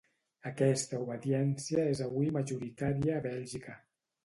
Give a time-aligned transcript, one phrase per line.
[0.51, 3.79] Aquesta obediència és avui majoritària a Bèlgica.